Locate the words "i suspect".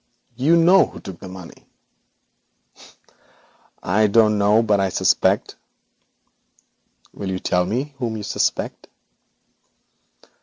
4.79-5.57